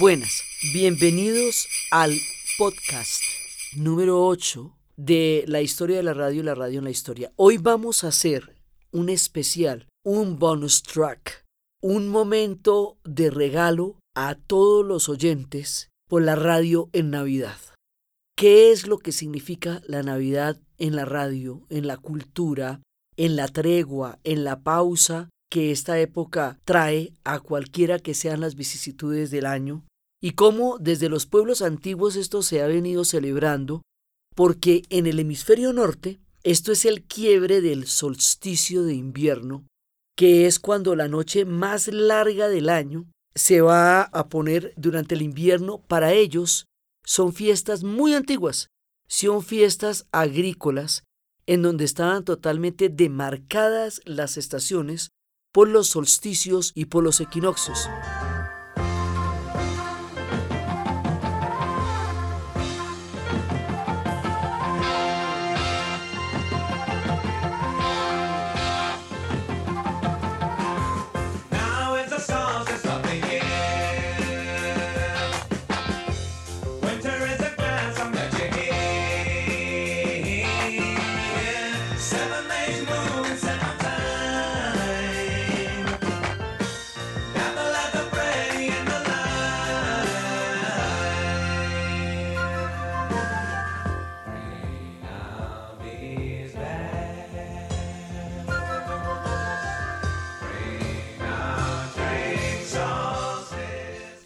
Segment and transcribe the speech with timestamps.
[0.00, 0.42] Buenas,
[0.72, 2.18] bienvenidos al
[2.58, 3.22] podcast
[3.76, 7.32] número 8 de la historia de la radio y la radio en la historia.
[7.36, 8.56] Hoy vamos a hacer
[8.90, 11.44] un especial, un bonus track,
[11.80, 17.58] un momento de regalo a todos los oyentes por la radio en Navidad.
[18.36, 22.80] ¿Qué es lo que significa la Navidad en la radio, en la cultura,
[23.16, 28.56] en la tregua, en la pausa que esta época trae a cualquiera que sean las
[28.56, 29.84] vicisitudes del año
[30.20, 33.82] y cómo desde los pueblos antiguos esto se ha venido celebrando,
[34.34, 39.64] porque en el hemisferio norte esto es el quiebre del solsticio de invierno,
[40.16, 45.22] que es cuando la noche más larga del año se va a poner durante el
[45.22, 45.78] invierno.
[45.86, 46.66] Para ellos
[47.04, 48.70] son fiestas muy antiguas,
[49.06, 51.04] son fiestas agrícolas
[51.46, 55.10] en donde estaban totalmente demarcadas las estaciones
[55.54, 57.88] por los solsticios y por los equinoccios.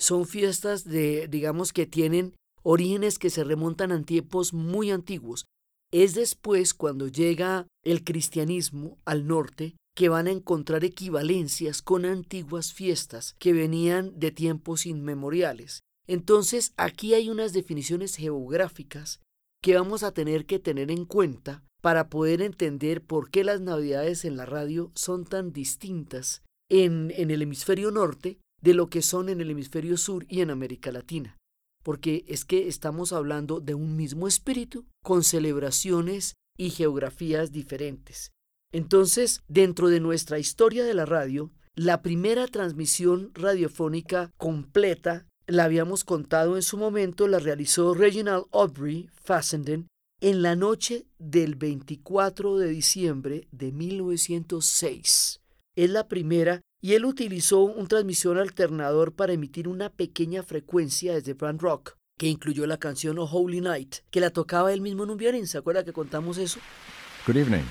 [0.08, 5.44] Son fiestas de, digamos, que tienen orígenes que se remontan a tiempos muy antiguos.
[5.92, 12.72] Es después cuando llega el cristianismo al norte que van a encontrar equivalencias con antiguas
[12.72, 15.82] fiestas que venían de tiempos inmemoriales.
[16.06, 19.20] Entonces aquí hay unas definiciones geográficas
[19.62, 24.24] que vamos a tener que tener en cuenta para poder entender por qué las navidades
[24.24, 29.28] en la radio son tan distintas en, en el hemisferio norte de lo que son
[29.28, 31.36] en el hemisferio sur y en América Latina,
[31.82, 38.32] porque es que estamos hablando de un mismo espíritu con celebraciones y geografías diferentes.
[38.72, 46.04] Entonces, dentro de nuestra historia de la radio, la primera transmisión radiofónica completa la habíamos
[46.04, 49.88] contado en su momento, la realizó Reginald Aubrey Fassenden
[50.20, 55.40] en la noche del 24 de diciembre de 1906.
[55.76, 61.34] Es la primera y él utilizó un transmisor alternador para emitir una pequeña frecuencia desde
[61.34, 65.10] Brand Rock, que incluyó la canción Oh Holy Night, que la tocaba él mismo en
[65.10, 65.46] un violín.
[65.46, 66.60] ¿Se acuerda que contamos eso?
[67.26, 67.64] Good evening.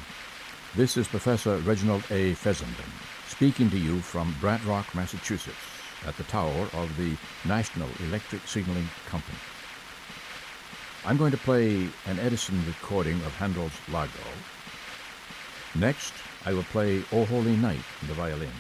[0.75, 2.35] This is Professor Reginald A.
[2.35, 2.85] Fessenden,
[3.29, 5.55] speaking to you from Brant Rock, Massachusetts,
[6.05, 7.15] at the tower of the
[7.47, 9.37] National Electric Signaling Company.
[11.05, 14.11] I'm going to play an Edison recording of Handel's Lago.
[15.75, 16.13] Next,
[16.45, 18.51] I will play Oh Holy Night the violin.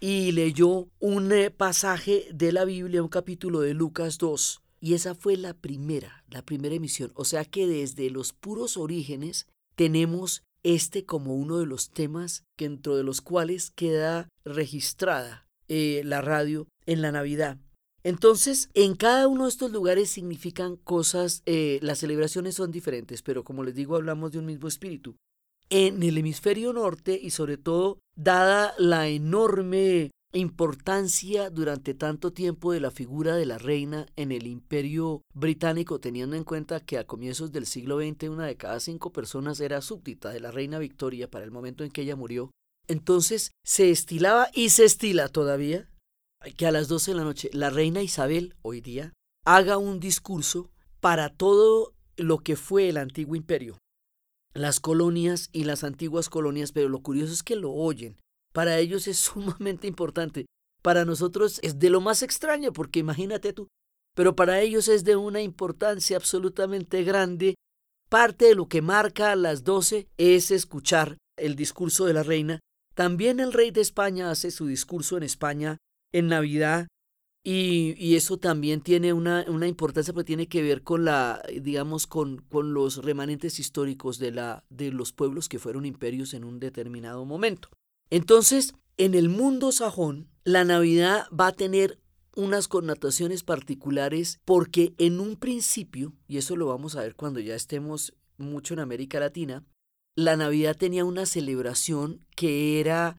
[0.00, 4.62] Y leyó un eh, pasaje de la Biblia, un capítulo de Lucas 2.
[4.80, 7.12] Y esa fue la primera, la primera emisión.
[7.14, 9.46] O sea que desde los puros orígenes
[9.76, 16.20] tenemos este como uno de los temas dentro de los cuales queda registrada eh, la
[16.20, 17.58] radio en la Navidad.
[18.02, 23.44] Entonces, en cada uno de estos lugares significan cosas, eh, las celebraciones son diferentes, pero
[23.44, 25.14] como les digo, hablamos de un mismo espíritu
[25.70, 32.80] en el hemisferio norte y sobre todo dada la enorme importancia durante tanto tiempo de
[32.80, 37.52] la figura de la reina en el imperio británico, teniendo en cuenta que a comienzos
[37.52, 41.44] del siglo XX una de cada cinco personas era súbdita de la reina Victoria para
[41.44, 42.50] el momento en que ella murió.
[42.86, 45.88] Entonces se estilaba y se estila todavía
[46.56, 49.12] que a las 12 de la noche la reina Isabel hoy día
[49.44, 53.78] haga un discurso para todo lo que fue el antiguo imperio,
[54.54, 58.16] las colonias y las antiguas colonias, pero lo curioso es que lo oyen.
[58.52, 60.46] Para ellos es sumamente importante.
[60.82, 63.68] Para nosotros es de lo más extraño, porque imagínate tú,
[64.14, 67.54] pero para ellos es de una importancia absolutamente grande.
[68.08, 72.60] Parte de lo que marca a las doce es escuchar el discurso de la reina.
[72.94, 75.78] También el rey de España hace su discurso en España
[76.12, 76.88] en Navidad
[77.42, 82.38] y, eso también tiene una, una, importancia porque tiene que ver con la, digamos, con,
[82.38, 87.24] con los remanentes históricos de, la, de los pueblos que fueron imperios en un determinado
[87.24, 87.70] momento.
[88.10, 91.98] Entonces, en el mundo sajón, la Navidad va a tener
[92.36, 97.54] unas connotaciones particulares porque en un principio, y eso lo vamos a ver cuando ya
[97.54, 99.64] estemos mucho en América Latina,
[100.14, 103.16] la Navidad tenía una celebración que era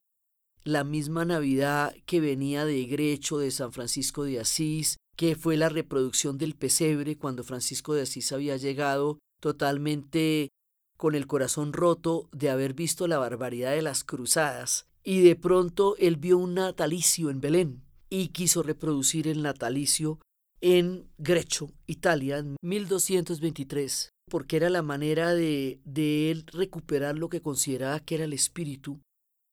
[0.64, 5.68] la misma Navidad que venía de Grecho, de San Francisco de Asís, que fue la
[5.68, 10.50] reproducción del pesebre cuando Francisco de Asís había llegado totalmente
[10.96, 15.96] con el corazón roto de haber visto la barbaridad de las cruzadas, y de pronto
[15.98, 20.20] él vio un natalicio en Belén y quiso reproducir el natalicio
[20.60, 27.40] en Grecho, Italia, en 1223, porque era la manera de, de él recuperar lo que
[27.40, 29.00] consideraba que era el espíritu,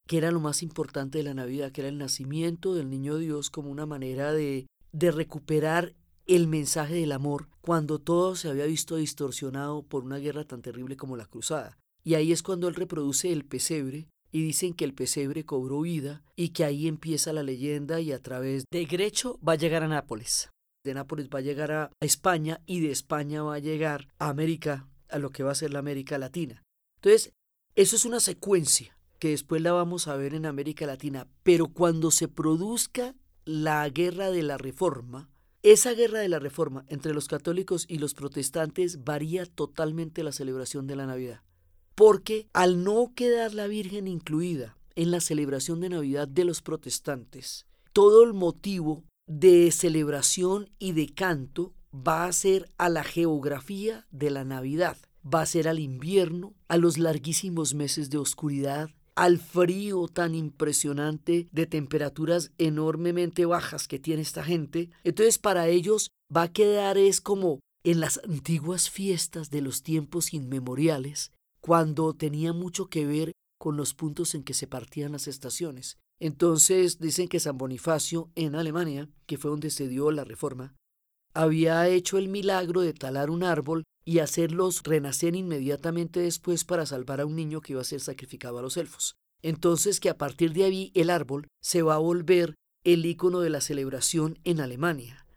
[0.10, 3.52] que era lo más importante de la Navidad, que era el nacimiento del niño Dios
[3.52, 5.94] como una manera de, de recuperar
[6.26, 10.98] el mensaje del amor cuando todo se había visto distorsionado por una guerra tan terrible
[10.98, 11.78] como la Cruzada.
[12.04, 16.24] Y ahí es cuando él reproduce el pesebre y dicen que el pesebre cobró vida
[16.36, 19.88] y que ahí empieza la leyenda y a través de Grecho va a llegar a
[19.88, 20.50] Nápoles.
[20.84, 24.88] De Nápoles va a llegar a España y de España va a llegar a América,
[25.08, 26.64] a lo que va a ser la América Latina.
[26.96, 27.32] Entonces,
[27.76, 32.10] eso es una secuencia que después la vamos a ver en América Latina, pero cuando
[32.10, 35.30] se produzca la guerra de la reforma,
[35.62, 40.88] esa guerra de la reforma entre los católicos y los protestantes varía totalmente la celebración
[40.88, 41.42] de la Navidad.
[41.96, 47.66] Porque al no quedar la Virgen incluida en la celebración de Navidad de los protestantes,
[47.92, 54.30] todo el motivo de celebración y de canto va a ser a la geografía de
[54.30, 60.08] la Navidad, va a ser al invierno, a los larguísimos meses de oscuridad, al frío
[60.08, 64.92] tan impresionante de temperaturas enormemente bajas que tiene esta gente.
[65.04, 70.34] Entonces para ellos va a quedar es como en las antiguas fiestas de los tiempos
[70.34, 75.98] inmemoriales, cuando tenía mucho que ver con los puntos en que se partían las estaciones.
[76.22, 80.78] Entonces dicen que San Bonifacio en Alemania, que fue donde se dio la reforma,
[81.34, 87.22] había hecho el milagro de talar un árbol y hacerlos renacer inmediatamente después para salvar
[87.22, 89.18] a un niño que iba a ser sacrificado a los elfos.
[89.44, 93.52] Entonces que a partir de ahí el árbol se va a volver el icono de
[93.52, 95.28] la celebración en Alemania.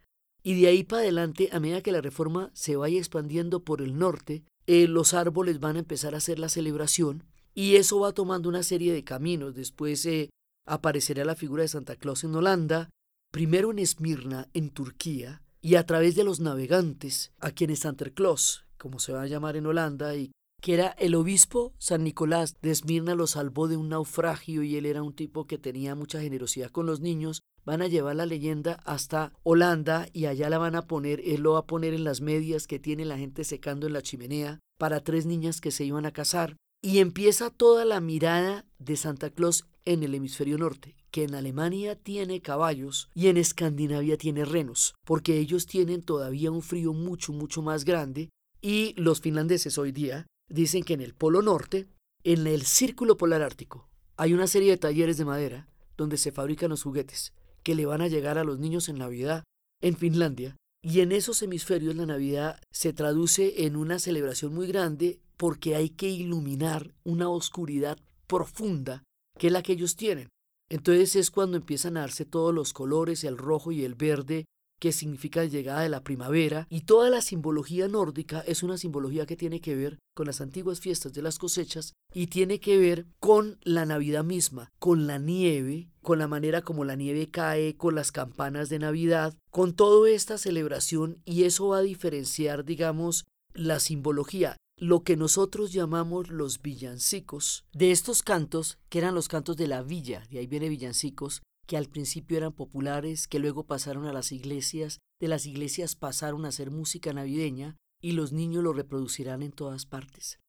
[0.43, 3.99] Y de ahí para adelante, a medida que la reforma se vaya expandiendo por el
[3.99, 7.25] norte, eh, los árboles van a empezar a hacer la celebración
[7.55, 9.55] y eso va tomando una serie de caminos.
[9.55, 10.31] Después eh,
[10.67, 12.89] aparecerá la figura de Santa Claus en Holanda,
[13.31, 18.67] primero en Esmirna, en Turquía, y a través de los navegantes, a quienes Santa Claus,
[18.77, 22.71] como se va a llamar en Holanda, y que era el obispo San Nicolás de
[22.71, 26.71] Esmirna lo salvó de un naufragio y él era un tipo que tenía mucha generosidad
[26.71, 30.87] con los niños, van a llevar la leyenda hasta Holanda y allá la van a
[30.87, 33.93] poner, él lo va a poner en las medias que tiene la gente secando en
[33.93, 36.57] la chimenea para tres niñas que se iban a casar.
[36.85, 41.97] Y empieza toda la mirada de Santa Claus en el hemisferio norte, que en Alemania
[41.97, 47.63] tiene caballos y en Escandinavia tiene renos, porque ellos tienen todavía un frío mucho, mucho
[47.63, 48.31] más grande
[48.61, 51.89] y los finlandeses hoy día dicen que en el Polo Norte,
[52.25, 56.71] en el Círculo Polar Ártico, hay una serie de talleres de madera donde se fabrican
[56.71, 57.33] los juguetes
[57.63, 59.45] que le van a llegar a los niños en Navidad
[59.81, 60.57] en Finlandia.
[60.85, 65.91] Y en esos hemisferios la Navidad se traduce en una celebración muy grande porque hay
[65.91, 69.03] que iluminar una oscuridad profunda
[69.39, 70.29] que la que ellos tienen.
[70.69, 74.47] Entonces es cuando empiezan a darse todos los colores, el rojo y el verde,
[74.83, 79.27] que significa la llegada de la primavera, y toda la simbología nórdica es una simbología
[79.27, 83.07] que tiene que ver con las antiguas fiestas de las cosechas y tiene que ver
[83.21, 87.95] con la Navidad misma, con la nieve, con la manera como la nieve cae, con
[87.95, 91.23] las campanas de Navidad, con toda esta celebración.
[91.25, 93.25] Y eso va a diferenciar, digamos,
[93.55, 97.65] la simbología lo que nosotros llamamos los villancicos.
[97.73, 101.77] De estos cantos, que eran los cantos de la villa, de ahí viene villancicos, que
[101.77, 106.51] al principio eran populares, que luego pasaron a las iglesias, de las iglesias pasaron a
[106.51, 110.41] ser música navideña y los niños lo reproducirán en todas partes.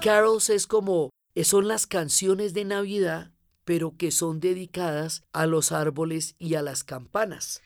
[0.00, 3.32] Carols es como, eh, son las canciones de Navidad,
[3.64, 7.60] pero que son dedicadas a los árboles y a las campanas.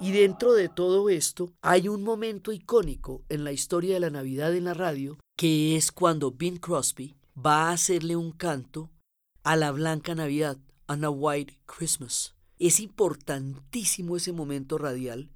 [0.00, 4.54] Y dentro de todo esto hay un momento icónico en la historia de la Navidad
[4.54, 8.90] en la radio, que es cuando Bing Crosby va a hacerle un canto
[9.44, 10.58] a la Blanca Navidad,
[10.92, 12.34] a White Christmas.
[12.58, 15.30] Es importantísimo ese momento radial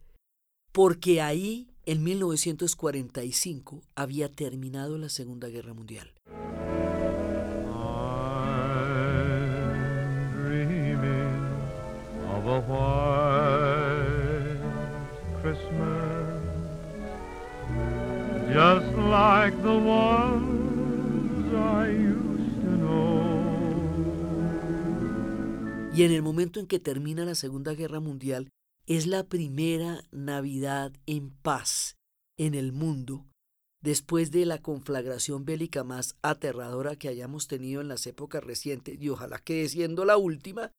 [0.73, 6.13] porque ahí, en 1945, había terminado la Segunda Guerra Mundial.
[25.97, 28.51] Y en el momento en que termina la Segunda Guerra Mundial,
[28.87, 31.97] es la primera Navidad en paz
[32.37, 33.25] en el mundo
[33.81, 39.09] después de la conflagración bélica más aterradora que hayamos tenido en las épocas recientes y
[39.09, 40.71] ojalá quede siendo la última.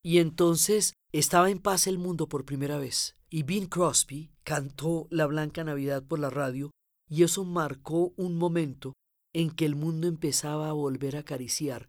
[0.00, 3.16] Y entonces estaba en paz el mundo por primera vez.
[3.30, 6.70] Y Bing Crosby cantó La Blanca Navidad por la radio
[7.10, 8.92] y eso marcó un momento
[9.34, 11.88] en que el mundo empezaba a volver a acariciar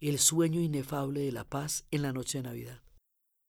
[0.00, 2.82] el sueño inefable de la paz en la noche de Navidad.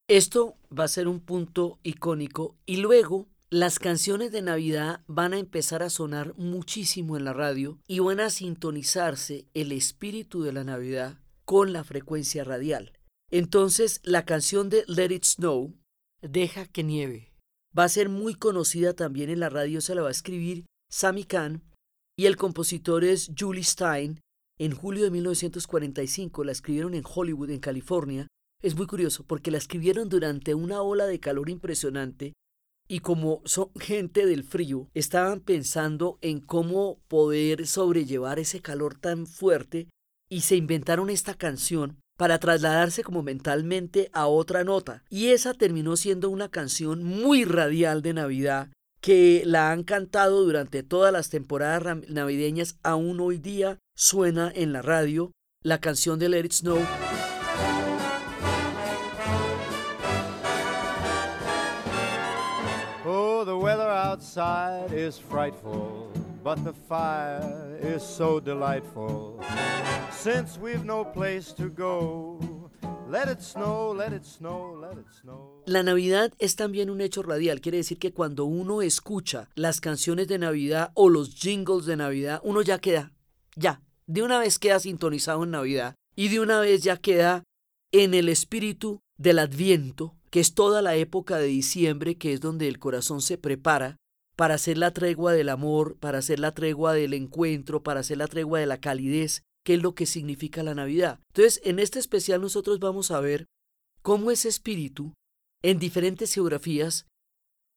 [0.07, 5.39] Esto va a ser un punto icónico y luego las canciones de Navidad van a
[5.39, 10.63] empezar a sonar muchísimo en la radio y van a sintonizarse el espíritu de la
[10.63, 12.93] Navidad con la frecuencia radial.
[13.31, 15.73] Entonces la canción de Let It Snow,
[16.21, 17.31] Deja que nieve,
[17.77, 21.23] va a ser muy conocida también en la radio, se la va a escribir Sammy
[21.23, 21.63] Kahn
[22.17, 24.19] y el compositor es Julie Stein.
[24.61, 28.27] En julio de 1945 la escribieron en Hollywood, en California,
[28.61, 32.33] es muy curioso porque la escribieron durante una ola de calor impresionante
[32.89, 39.27] y como son gente del frío, estaban pensando en cómo poder sobrellevar ese calor tan
[39.27, 39.87] fuerte
[40.29, 45.05] y se inventaron esta canción para trasladarse como mentalmente a otra nota.
[45.09, 48.69] Y esa terminó siendo una canción muy radial de Navidad
[49.01, 54.81] que la han cantado durante todas las temporadas navideñas, aún hoy día suena en la
[54.81, 55.31] radio
[55.63, 56.79] la canción de Let It Snow.
[64.09, 66.11] outside is frightful,
[66.43, 69.41] but the fire is so delightful.
[70.11, 72.58] Since we've no place to go,
[75.65, 80.27] La Navidad es también un hecho radial, quiere decir que cuando uno escucha las canciones
[80.27, 83.11] de Navidad o los jingles de Navidad, uno ya queda,
[83.55, 87.43] ya, de una vez queda sintonizado en Navidad y de una vez ya queda
[87.91, 92.67] en el espíritu del Adviento, que es toda la época de diciembre, que es donde
[92.67, 93.97] el corazón se prepara
[94.35, 98.27] para hacer la tregua del amor, para hacer la tregua del encuentro, para hacer la
[98.27, 101.19] tregua de la calidez, que es lo que significa la Navidad.
[101.27, 103.45] Entonces, en este especial nosotros vamos a ver
[104.01, 105.13] cómo ese espíritu,
[105.61, 107.05] en diferentes geografías,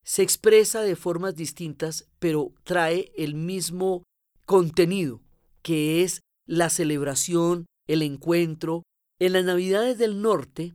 [0.02, 4.04] se expresa de formas distintas, pero trae el mismo
[4.46, 5.20] contenido,
[5.60, 8.84] que es la celebración, el encuentro.
[9.20, 10.74] En las Navidades del Norte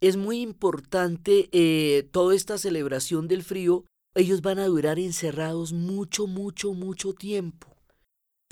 [0.00, 6.26] es muy importante eh, toda esta celebración del frío ellos van a durar encerrados mucho,
[6.26, 7.73] mucho, mucho tiempo.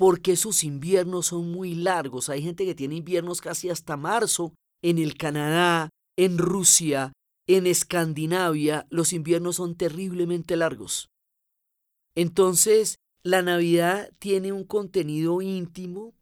[0.02, 2.28] Porque sus inviernos son muy largos.
[2.28, 4.52] Hay gente que tiene inviernos casi hasta marzo.
[4.82, 7.12] En el Canadá, en Rusia,
[7.46, 11.06] en Escandinavia, los inviernos son terriblemente largos.
[12.16, 16.14] Entonces, la Navidad tiene un contenido íntimo,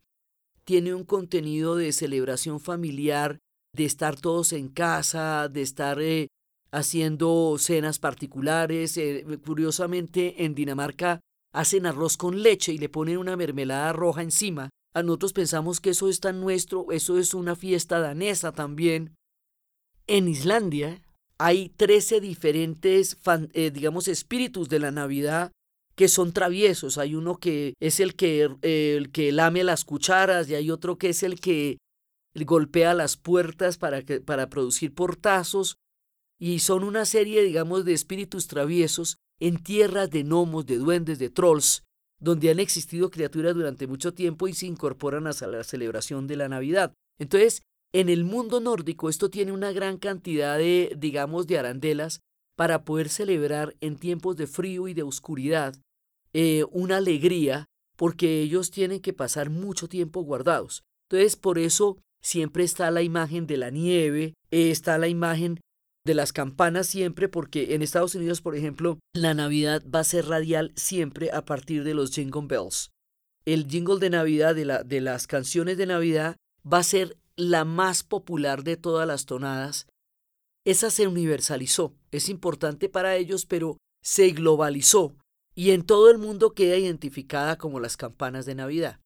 [0.67, 3.39] tiene un contenido de celebración familiar,
[3.75, 6.29] de estar todos en casa, de estar eh,
[6.71, 8.99] haciendo cenas particulares.
[8.99, 11.21] Eh, curiosamente, en Dinamarca
[11.53, 14.71] hacen arroz con leche y le ponen una mermelada roja encima.
[14.95, 19.15] A nosotros pensamos que eso es tan nuestro, eso es una fiesta danesa también.
[20.07, 21.03] En Islandia
[21.39, 23.17] hay 13 diferentes,
[23.53, 25.53] eh, digamos, espíritus de la Navidad
[25.95, 26.99] que son traviesos.
[26.99, 31.11] Hay uno que es el que, el que lame las cucharas y hay otro que
[31.11, 31.79] es el que
[32.35, 35.77] golpea las puertas para, para producir portazos
[36.39, 41.31] y son una serie, digamos, de espíritus traviesos en tierras de gnomos, de duendes, de
[41.31, 41.83] trolls,
[42.21, 46.49] donde han existido criaturas durante mucho tiempo y se incorporan a la celebración de la
[46.49, 46.93] Navidad.
[47.19, 52.21] Entonces, en el mundo nórdico esto tiene una gran cantidad de, digamos, de arandelas
[52.57, 55.75] para poder celebrar en tiempos de frío y de oscuridad
[56.33, 57.67] eh, una alegría,
[57.97, 60.85] porque ellos tienen que pasar mucho tiempo guardados.
[61.09, 65.59] Entonces, por eso siempre está la imagen de la nieve, eh, está la imagen
[66.05, 70.27] de las campanas siempre, porque en Estados Unidos, por ejemplo, la Navidad va a ser
[70.27, 72.91] radial siempre a partir de los jingle bells.
[73.45, 76.37] El jingle de Navidad de, la, las canciones de Navidad
[76.71, 79.87] va a ser la más popular de todas las tonadas.
[80.65, 85.17] Esa se universalizó, es importante para ellos, pero se globalizó
[85.55, 89.01] y en todo el mundo queda identificada como las campanas de Navidad.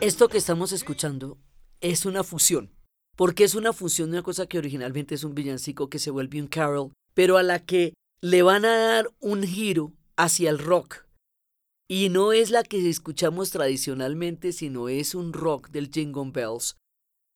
[0.00, 1.38] Esto que estamos escuchando
[1.80, 2.70] es una fusión,
[3.16, 6.40] porque es una función de una cosa que originalmente es un villancico que se vuelve
[6.40, 11.04] un carol, pero a la que le van a dar un giro hacia el rock.
[11.88, 16.76] Y no es la que escuchamos tradicionalmente, sino es un rock del Jingle Bells.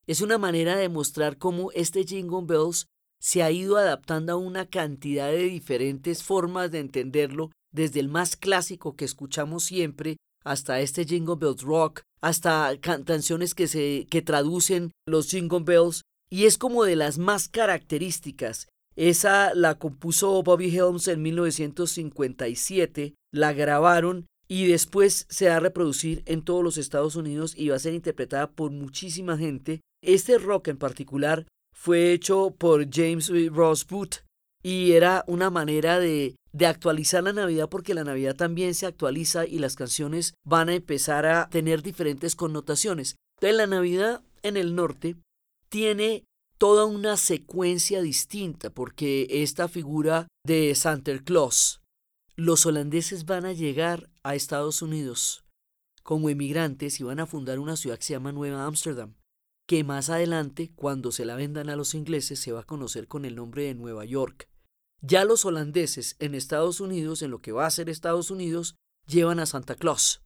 [0.07, 2.87] Es una manera de mostrar cómo este Jingle Bells
[3.25, 8.37] se ha ido adaptando a una cantidad de diferentes formas de entenderlo, desde el más
[8.37, 14.91] clásico que escuchamos siempre hasta este Jingle Bells Rock, hasta canciones que se que traducen
[15.07, 18.69] los Jingle Bells y es como de las más características.
[18.95, 26.23] Esa la compuso Bobby Helms en 1957, la grabaron y después se va a reproducir
[26.27, 29.81] en todos los Estados Unidos y va a ser interpretada por muchísima gente.
[30.03, 34.25] Este rock en particular fue hecho por James Ross Booth
[34.63, 39.45] y era una manera de, de actualizar la Navidad porque la Navidad también se actualiza
[39.45, 43.17] y las canciones van a empezar a tener diferentes connotaciones.
[43.37, 45.17] Entonces la Navidad en el norte
[45.69, 46.25] tiene
[46.57, 51.83] toda una secuencia distinta porque esta figura de Santa Claus,
[52.37, 55.45] los holandeses van a llegar a Estados Unidos
[56.03, 59.15] como emigrantes y van a fundar una ciudad que se llama Nueva Ámsterdam,
[59.67, 63.25] que más adelante, cuando se la vendan a los ingleses, se va a conocer con
[63.25, 64.49] el nombre de Nueva York.
[65.01, 69.39] Ya los holandeses en Estados Unidos, en lo que va a ser Estados Unidos, llevan
[69.39, 70.23] a Santa Claus.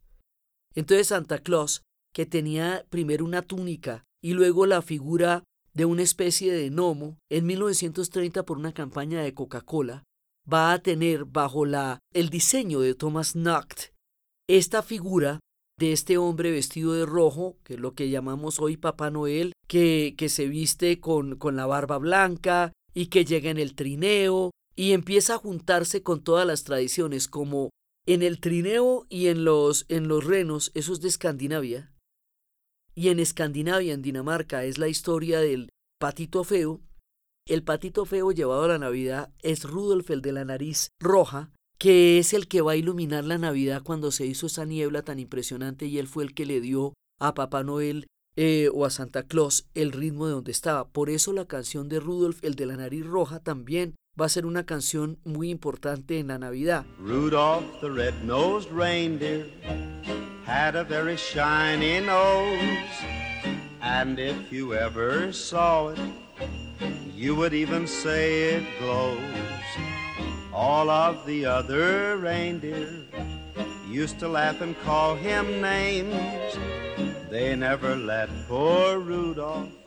[0.75, 5.43] Entonces Santa Claus, que tenía primero una túnica y luego la figura
[5.73, 10.03] de una especie de gnomo, en 1930 por una campaña de Coca-Cola,
[10.51, 13.91] va a tener bajo la, el diseño de Thomas Nacht
[14.49, 15.39] esta figura
[15.79, 20.13] de este hombre vestido de rojo, que es lo que llamamos hoy Papá Noel, que,
[20.17, 24.91] que se viste con, con la barba blanca y que llega en el trineo y
[24.91, 27.69] empieza a juntarse con todas las tradiciones, como
[28.05, 31.93] en el trineo y en los, en los renos, eso es de Escandinavia,
[32.93, 36.81] y en Escandinavia, en Dinamarca, es la historia del patito feo.
[37.47, 42.19] El patito feo llevado a la Navidad es Rudolf, el de la nariz roja, que
[42.19, 45.85] es el que va a iluminar la Navidad cuando se hizo esa niebla tan impresionante
[45.85, 49.65] y él fue el que le dio a Papá Noel eh, o a Santa Claus
[49.73, 50.89] el ritmo de donde estaba.
[50.89, 54.45] Por eso la canción de Rudolf, el de la nariz roja, también va a ser
[54.45, 56.85] una canción muy importante en la Navidad.
[56.99, 59.45] Rudolph the red-nosed reindeer
[60.45, 62.59] had a very shiny nose,
[63.81, 65.99] and if you ever saw it,
[67.15, 69.19] you would even say it glows.
[70.53, 73.05] All of the other reindeer
[73.87, 76.57] used to laugh and call him names.
[77.29, 79.79] They never let poor Rudolph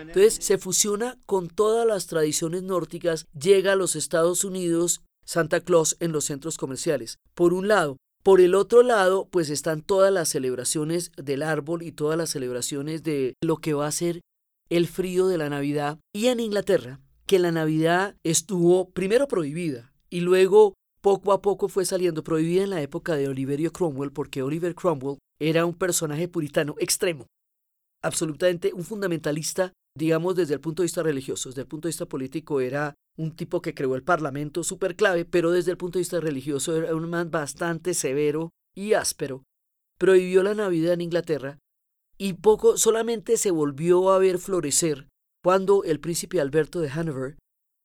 [0.00, 5.96] Entonces se fusiona con todas las tradiciones nórdicas, llega a los Estados Unidos Santa Claus
[6.00, 7.18] en los centros comerciales.
[7.34, 11.92] Por un lado, por el otro lado, pues están todas las celebraciones del árbol y
[11.92, 14.20] todas las celebraciones de lo que va a ser
[14.68, 15.98] el frío de la Navidad.
[16.14, 21.84] Y en Inglaterra, que la Navidad estuvo primero prohibida y luego poco a poco fue
[21.84, 26.74] saliendo prohibida en la época de Oliverio Cromwell porque Oliver Cromwell era un personaje puritano
[26.78, 27.26] extremo
[28.02, 31.48] absolutamente un fundamentalista, digamos, desde el punto de vista religioso.
[31.48, 35.24] Desde el punto de vista político era un tipo que creó el Parlamento súper clave,
[35.24, 39.44] pero desde el punto de vista religioso era un man bastante severo y áspero.
[39.98, 41.58] Prohibió la Navidad en Inglaterra
[42.18, 45.08] y poco solamente se volvió a ver florecer
[45.42, 47.36] cuando el príncipe Alberto de Hanover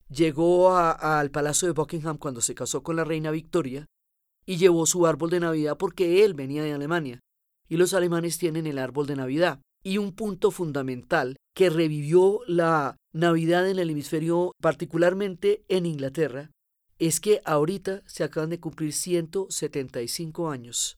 [0.09, 3.87] llegó al Palacio de Buckingham cuando se casó con la reina Victoria
[4.45, 7.19] y llevó su árbol de Navidad porque él venía de Alemania.
[7.67, 12.95] Y los alemanes tienen el árbol de Navidad y un punto fundamental que revivió la
[13.13, 16.51] Navidad en el hemisferio, particularmente en Inglaterra,
[16.99, 20.97] es que ahorita se acaban de cumplir 175 años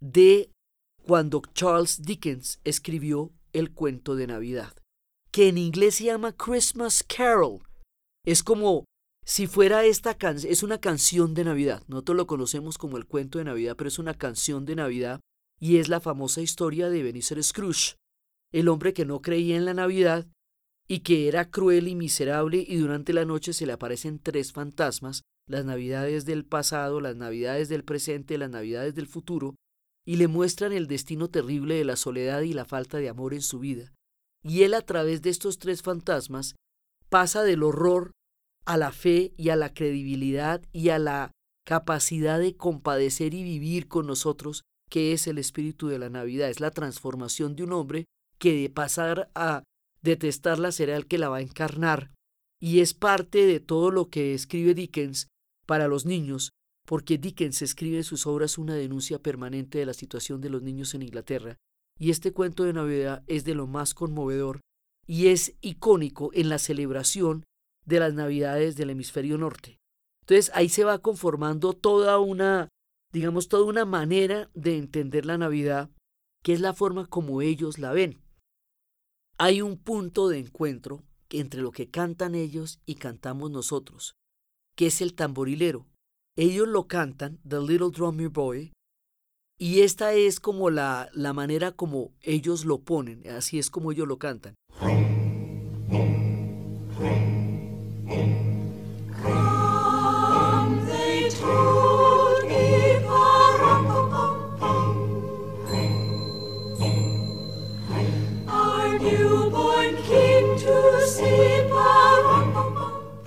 [0.00, 0.50] de
[1.06, 4.74] cuando Charles Dickens escribió el cuento de Navidad,
[5.30, 7.60] que en inglés se llama Christmas Carol.
[8.24, 8.84] Es como
[9.24, 11.82] si fuera esta canción, es una canción de Navidad.
[11.86, 15.20] Nosotros lo conocemos como el cuento de Navidad, pero es una canción de Navidad
[15.60, 17.96] y es la famosa historia de Ebenezer Scrooge,
[18.52, 20.26] el hombre que no creía en la Navidad
[20.88, 25.22] y que era cruel y miserable y durante la noche se le aparecen tres fantasmas,
[25.46, 29.54] las Navidades del pasado, las Navidades del presente, las Navidades del futuro,
[30.04, 33.42] y le muestran el destino terrible de la soledad y la falta de amor en
[33.42, 33.92] su vida.
[34.42, 36.54] Y él a través de estos tres fantasmas
[37.08, 38.12] pasa del horror
[38.64, 41.32] a la fe y a la credibilidad y a la
[41.66, 46.60] capacidad de compadecer y vivir con nosotros, que es el espíritu de la Navidad, es
[46.60, 48.06] la transformación de un hombre
[48.38, 49.62] que de pasar a
[50.02, 52.10] detestarla será el que la va a encarnar.
[52.60, 55.28] Y es parte de todo lo que escribe Dickens
[55.66, 56.50] para los niños,
[56.86, 60.94] porque Dickens escribe en sus obras una denuncia permanente de la situación de los niños
[60.94, 61.56] en Inglaterra.
[62.00, 64.60] Y este cuento de Navidad es de lo más conmovedor
[65.06, 67.44] y es icónico en la celebración
[67.84, 69.76] de las Navidades del hemisferio norte.
[70.22, 72.68] Entonces ahí se va conformando toda una,
[73.12, 75.90] digamos, toda una manera de entender la Navidad,
[76.42, 78.22] que es la forma como ellos la ven.
[79.36, 84.14] Hay un punto de encuentro entre lo que cantan ellos y cantamos nosotros,
[84.74, 85.86] que es el tamborilero.
[86.36, 88.72] Ellos lo cantan, The Little Drummer Boy,
[89.60, 94.08] y esta es como la, la manera como ellos lo ponen, así es como ellos
[94.08, 94.54] lo cantan.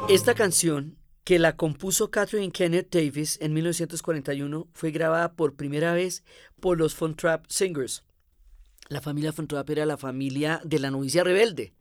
[0.09, 6.23] Esta canción, que la compuso Catherine Kenneth Davis en 1941, fue grabada por primera vez
[6.59, 8.03] por los Trap Singers.
[8.89, 11.73] La familia Trap era la familia de la novicia rebelde.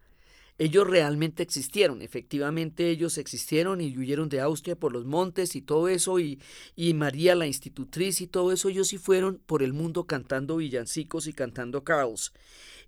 [0.58, 5.88] Ellos realmente existieron, efectivamente ellos existieron y huyeron de Austria por los montes y todo
[5.88, 6.40] eso, y,
[6.76, 11.26] y María la institutriz y todo eso, ellos sí fueron por el mundo cantando villancicos
[11.26, 12.32] y cantando carols.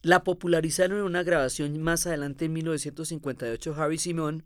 [0.03, 4.45] La popularizaron en una grabación más adelante en 1958 Harry Simon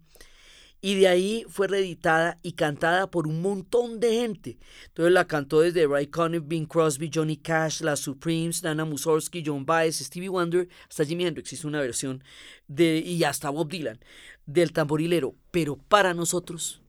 [0.81, 4.59] y de ahí fue reeditada y cantada por un montón de gente.
[4.87, 9.67] Entonces la cantó desde Ray Conniff, Bing Crosby, Johnny Cash, La Supremes, Nana Mussorgsky, John
[9.67, 12.23] Baez, Stevie Wonder, hasta Jimi Hendrix hizo una versión
[12.69, 13.99] de y hasta Bob Dylan
[14.47, 15.35] del tamborilero.
[15.51, 16.81] Pero para nosotros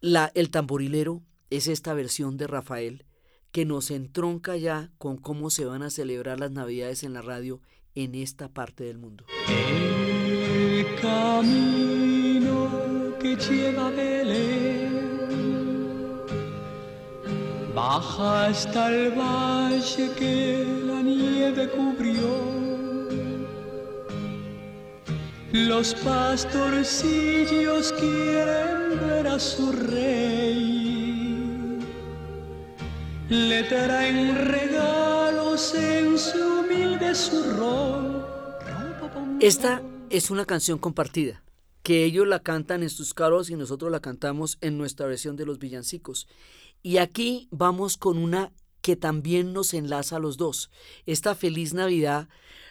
[0.00, 3.04] la, el tamborilero es esta versión de Rafael
[3.52, 7.60] que nos entronca ya con cómo se van a celebrar las Navidades en la radio
[7.94, 9.24] en esta parte del mundo.
[13.18, 15.08] Que lleva Belén.
[17.74, 22.56] Baja hasta el valle que la nieve cubrió.
[25.52, 31.78] Los pastorcillos quieren ver a su rey.
[33.28, 38.26] Le traen regalos en su humilde zurrón.
[39.40, 41.42] Esta es una canción compartida
[41.88, 45.46] que ellos la cantan en sus carros y nosotros la cantamos en nuestra versión de
[45.46, 46.28] los villancicos.
[46.82, 50.70] Y aquí vamos con una que también nos enlaza a los dos.
[51.06, 52.28] Esta Feliz Navidad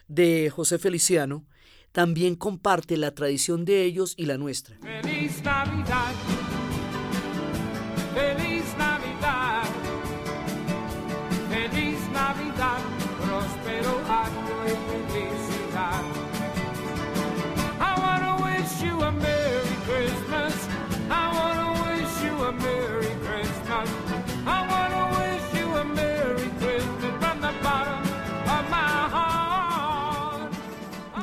[0.07, 1.47] de José Feliciano
[1.93, 4.77] también comparte la tradición de ellos y la nuestra.
[4.83, 6.13] Feliz Navidad.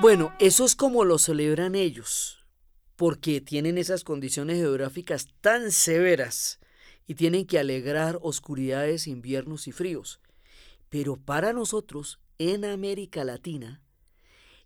[0.05, 2.45] Bueno, eso es como lo celebran ellos,
[2.95, 6.61] porque tienen esas condiciones geográficas tan severas
[7.07, 10.21] y tienen que alegrar oscuridades, inviernos y fríos.
[10.91, 13.81] Pero para nosotros, en América Latina,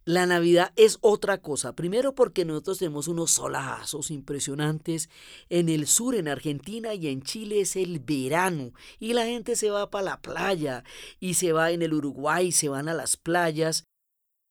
[0.04, 1.72] la Navidad es otra cosa.
[1.72, 5.08] Primero porque nosotros tenemos unos solazos impresionantes.
[5.50, 9.70] En el sur, en Argentina y en Chile es el verano y la gente se
[9.70, 10.82] va para la playa
[11.20, 13.84] y se va en el Uruguay, se van a las playas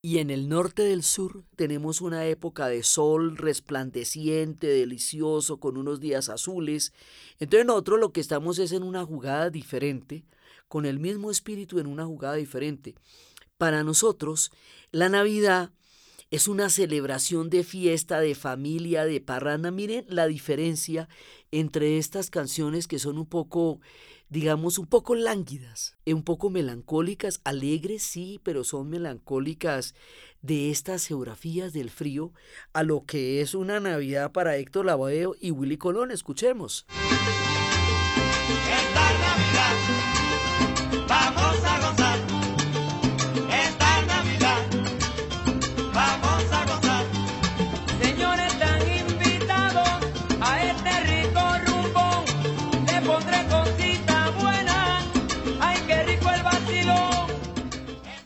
[0.01, 5.99] y en el norte del sur tenemos una época de sol resplandeciente, delicioso, con unos
[5.99, 6.93] días azules.
[7.39, 10.23] Entonces nosotros lo que estamos es en una jugada diferente,
[10.67, 12.95] con el mismo espíritu en una jugada diferente.
[13.57, 14.51] Para nosotros,
[14.91, 15.71] la Navidad
[16.29, 19.71] es una celebración de fiesta, de familia, de parranda.
[19.71, 21.07] Miren la diferencia
[21.51, 23.79] entre estas canciones que son un poco
[24.29, 29.95] digamos, un poco lánguidas, eh, un poco melancólicas, alegres sí, pero son melancólicas
[30.41, 32.31] de estas geografías del frío
[32.73, 36.11] a lo que es una Navidad para Héctor Lavoe y Willy Colón.
[36.11, 36.85] Escuchemos.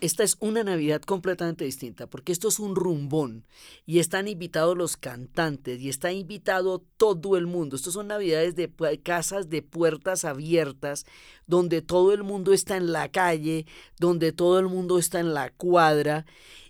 [0.02, 3.46] Esta es una Navidad completamente distinta, porque esto es un rumbón
[3.86, 7.76] y están invitados los cantantes y está invitado todo el mundo.
[7.76, 8.72] Estos son Navidades de
[9.04, 11.06] casas de puertas abiertas,
[11.46, 13.68] donde todo el mundo está en la calle,
[14.00, 16.26] donde todo el mundo está en la cuadra.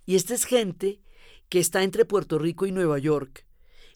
[0.05, 0.99] Y esta es gente
[1.47, 3.45] que está entre Puerto Rico y Nueva York,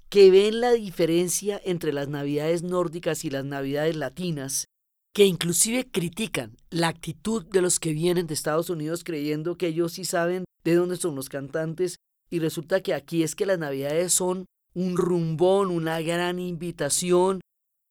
[0.08, 4.70] que ven la diferencia entre las Navidades nórdicas y las Navidades latinas
[5.16, 9.94] que inclusive critican la actitud de los que vienen de Estados Unidos creyendo que ellos
[9.94, 11.96] sí saben de dónde son los cantantes
[12.30, 17.40] y resulta que aquí es que las navidades son un rumbón, una gran invitación,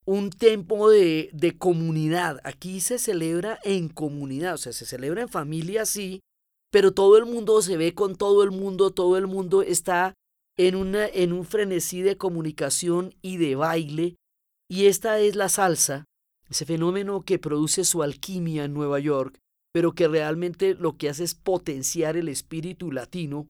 [0.05, 2.41] un tiempo de, de, comunidad.
[2.45, 6.21] Aquí se celebra en comunidad, o sea, se celebra en familia, sí,
[6.71, 10.13] pero todo el mundo se ve con todo el mundo, todo el mundo está
[10.59, 14.17] en, una, en un frenesí de comunicación y de baile.
[14.69, 16.05] Y esta es la salsa,
[16.55, 19.41] ese fenómeno que produce su alquimia en Nueva York,
[19.73, 23.49] pero que realmente lo que hace es potenciar el espíritu latino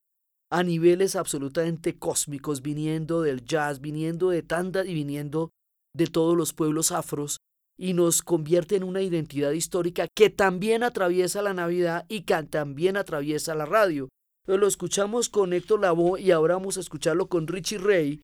[0.51, 5.51] a niveles absolutamente cósmicos, viniendo del jazz, viniendo de tanda y viniendo
[5.95, 7.41] de todos los pueblos afros,
[7.79, 12.97] y nos convierte en una identidad histórica que también atraviesa la Navidad y que también
[12.97, 14.09] atraviesa la radio.
[14.47, 18.23] lo escuchamos con Héctor Lavoe y ahora vamos a escucharlo con Richie Ray,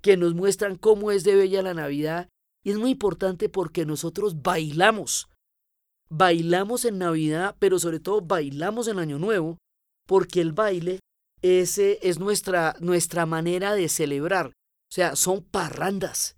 [0.00, 2.28] que nos muestran cómo es de bella la Navidad.
[2.64, 5.28] Y es muy importante porque nosotros bailamos.
[6.08, 9.58] Bailamos en Navidad, pero sobre todo bailamos en Año Nuevo,
[10.06, 11.00] porque el baile
[11.42, 14.48] ese es nuestra, nuestra manera de celebrar.
[14.48, 16.36] O sea, son parrandas.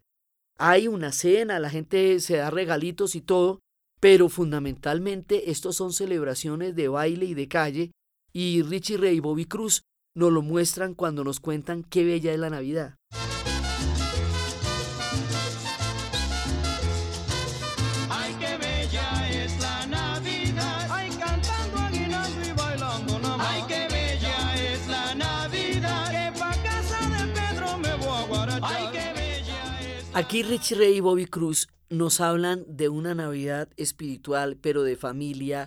[0.57, 3.61] Hay una cena, la gente se da regalitos y todo,
[4.01, 7.93] pero fundamentalmente estos son celebraciones de baile y de calle,
[8.33, 9.83] y Richie Ray y Bobby Cruz
[10.17, 12.97] nos lo muestran cuando nos cuentan qué bella es la Navidad.
[30.17, 35.67] Aquí Richie Ray y Bobby Cruz nos hablan de una Navidad espiritual, pero de familia,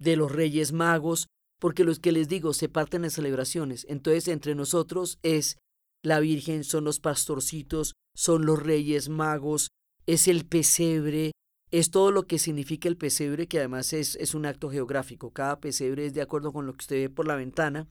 [0.00, 1.28] de los Reyes Magos,
[1.60, 3.86] porque los que les digo se parten de celebraciones.
[3.88, 5.58] Entonces, entre nosotros es
[6.02, 9.68] la Virgen, son los pastorcitos, son los Reyes Magos,
[10.06, 11.30] es el pesebre,
[11.70, 15.30] es todo lo que significa el pesebre, que además es, es un acto geográfico.
[15.30, 17.86] Cada pesebre es de acuerdo con lo que usted ve por la ventana.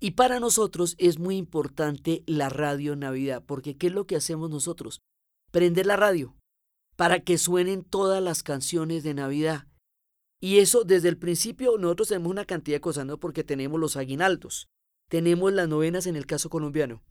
[0.00, 4.50] Y para nosotros es muy importante la radio Navidad, porque ¿qué es lo que hacemos
[4.50, 5.00] nosotros?
[5.54, 6.34] Prender la radio
[6.96, 9.68] para que suenen todas las canciones de Navidad.
[10.40, 13.20] Y eso desde el principio nosotros tenemos una cantidad de cosas, ¿no?
[13.20, 14.66] Porque tenemos los aguinaldos,
[15.08, 17.04] tenemos las novenas en el caso colombiano.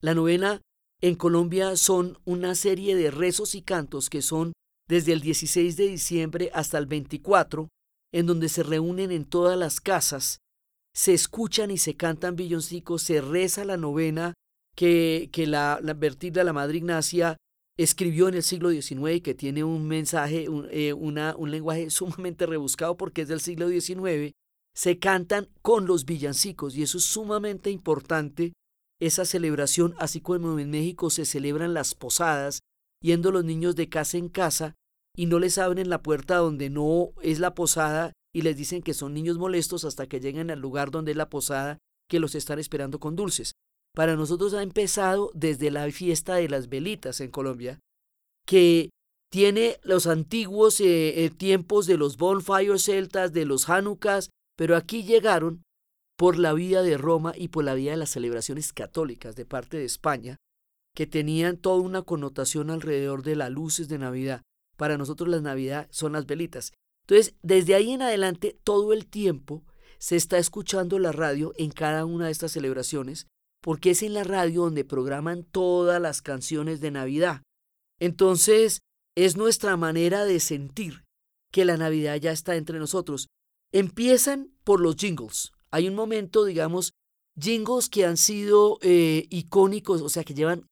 [0.00, 0.62] La novena
[1.00, 4.52] en Colombia son una serie de rezos y cantos que son
[4.88, 7.70] desde el 16 de diciembre hasta el 24,
[8.12, 10.38] en donde se reúnen en todas las casas,
[10.94, 14.34] se escuchan y se cantan villancicos, se reza la novena
[14.76, 17.36] que, que la, la vertida la Madre Ignacia
[17.82, 22.96] escribió en el siglo XIX que tiene un mensaje, un, eh, un lenguaje sumamente rebuscado
[22.96, 24.32] porque es del siglo XIX,
[24.74, 26.76] se cantan con los villancicos.
[26.76, 28.52] Y eso es sumamente importante,
[29.00, 32.60] esa celebración, así como en México se celebran las posadas,
[33.02, 34.74] yendo los niños de casa en casa
[35.16, 38.94] y no les abren la puerta donde no es la posada y les dicen que
[38.94, 42.58] son niños molestos hasta que lleguen al lugar donde es la posada que los están
[42.58, 43.52] esperando con dulces
[43.94, 47.80] para nosotros ha empezado desde la fiesta de las velitas en Colombia,
[48.46, 48.90] que
[49.30, 55.04] tiene los antiguos eh, eh, tiempos de los bonfires celtas, de los Hanukkahs, pero aquí
[55.04, 55.62] llegaron
[56.16, 59.78] por la vida de Roma y por la vida de las celebraciones católicas de parte
[59.78, 60.36] de España,
[60.94, 64.42] que tenían toda una connotación alrededor de las luces de Navidad.
[64.76, 66.72] Para nosotros la Navidad son las velitas.
[67.06, 69.62] Entonces, desde ahí en adelante, todo el tiempo
[69.98, 73.26] se está escuchando la radio en cada una de estas celebraciones
[73.62, 77.42] porque es en la radio donde programan todas las canciones de Navidad.
[77.98, 78.80] Entonces,
[79.16, 81.04] es nuestra manera de sentir
[81.52, 83.28] que la Navidad ya está entre nosotros.
[83.72, 85.52] Empiezan por los jingles.
[85.70, 86.92] Hay un momento, digamos,
[87.38, 90.66] jingles que han sido eh, icónicos, o sea, que llevan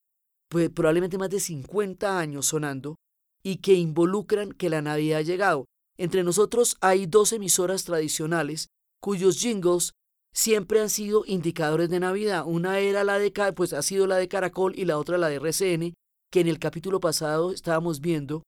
[0.49, 2.97] pues, probablemente más de 50 años sonando
[3.43, 5.67] y que involucran que la Navidad ha llegado.
[5.97, 8.69] Entre nosotros hay dos emisoras tradicionales
[9.01, 9.93] cuyos jingles
[10.33, 12.45] siempre han sido indicadores de Navidad.
[12.47, 15.37] Una era la de, pues ha sido la de Caracol y la otra la de
[15.37, 15.95] RCN,
[16.31, 18.43] que en el capítulo pasado estábamos viendo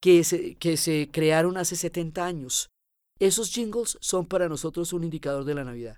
[0.00, 2.68] que se, que se crearon hace 70 años.
[3.18, 5.96] Esos jingles son para nosotros un indicador de la Navidad.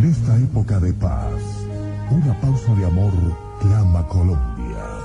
[0.00, 1.42] En esta época de paz,
[2.10, 3.12] una pausa de amor
[3.60, 4.98] clama Colombia.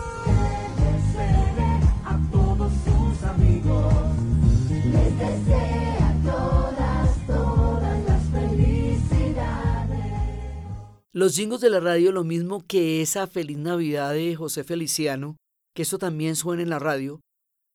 [2.32, 3.94] todos sus amigos.
[4.86, 10.00] Les todas, todas las felicidades.
[11.12, 15.36] Los jingles de la radio, lo mismo que esa Feliz Navidad de José Feliciano,
[15.76, 17.20] que eso también suena en la radio.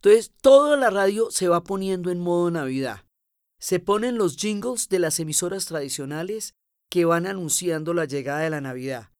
[0.02, 3.04] Entonces, toda la radio se va poniendo en modo Navidad.
[3.58, 6.54] Se ponen los jingles de las emisoras tradicionales
[6.90, 9.10] que van anunciando la llegada de la Navidad.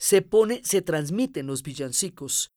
[0.00, 2.50] Se pone, se transmiten los villancicos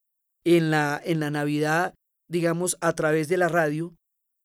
[0.43, 1.93] en la, en la Navidad,
[2.30, 3.95] digamos, a través de la radio,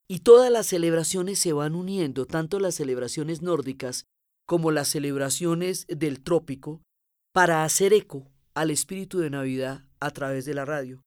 [0.09, 4.05] y todas las celebraciones se van uniendo, tanto las celebraciones nórdicas
[4.47, 6.83] como las celebraciones del trópico,
[7.33, 11.03] para hacer eco al espíritu de Navidad a través de la radio.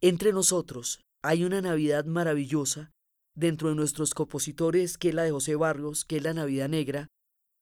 [0.00, 2.92] Entre nosotros hay una Navidad maravillosa
[3.34, 7.08] dentro de nuestros compositores, que es la de José Barrios, que es la Navidad Negra.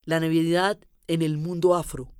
[0.06, 2.12] La Navidad en el mundo afro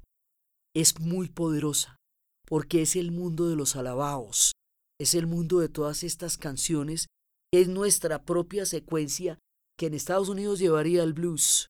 [0.75, 1.99] es muy poderosa,
[2.47, 4.53] porque es el mundo de los alabaos,
[4.99, 7.09] es el mundo de todas estas canciones,
[7.53, 9.39] es nuestra propia secuencia
[9.79, 11.69] que en Estados Unidos llevaría al blues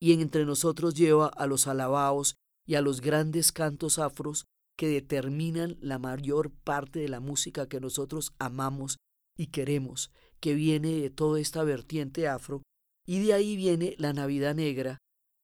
[0.00, 4.46] y entre nosotros lleva a los alabaos y a los grandes cantos afros
[4.78, 8.96] que determinan la mayor parte de la música que nosotros amamos
[9.36, 12.62] y queremos, que viene de toda esta vertiente afro,
[13.06, 14.96] y de ahí viene la Navidad Negra,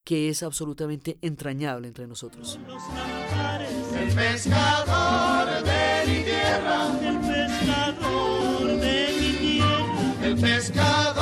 [0.07, 2.61] que es absolutamente entrañable entre nosotros.
[4.01, 11.16] El pescador de mi tierra, el pescador de mi tierra, el pescador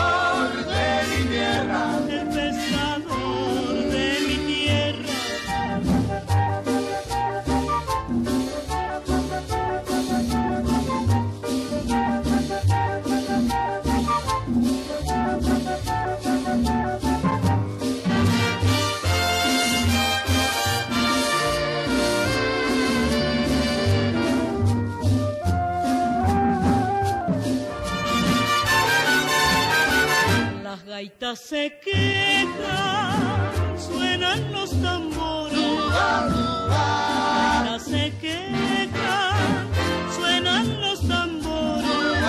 [31.35, 35.59] Las gaitas se quejan, suenan los tambores.
[35.91, 36.31] Las
[36.71, 39.69] gaitas se quejan,
[40.17, 41.91] suenan los tambores.
[41.91, 42.21] En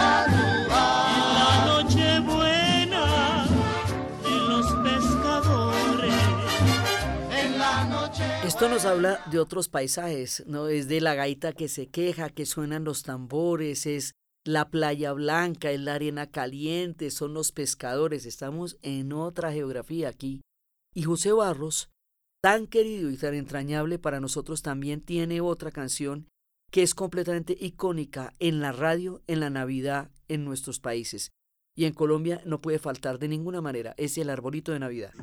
[1.35, 3.45] la noche buena
[4.23, 6.13] de los pescadores.
[7.29, 10.67] En la noche Esto nos habla de otros paisajes, ¿no?
[10.67, 14.15] Es de la gaita que se queja, que suenan los tambores, es
[14.45, 20.41] la playa blanca, es la arena caliente, son los pescadores, estamos en otra geografía aquí.
[20.93, 21.89] Y José Barros,
[22.41, 26.27] tan querido y tan entrañable para nosotros, también tiene otra canción
[26.71, 31.31] que es completamente icónica en la radio, en la Navidad, en nuestros países.
[31.75, 35.13] Y en Colombia no puede faltar de ninguna manera, es el arbolito de Navidad.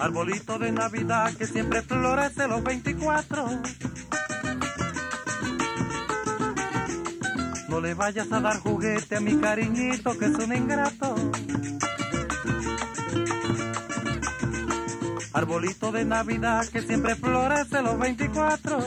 [0.00, 3.50] Arbolito de Navidad que siempre florece los 24.
[7.68, 11.14] No le vayas a dar juguete a mi cariñito que es un ingrato.
[15.34, 18.78] Arbolito de Navidad que siempre florece los 24.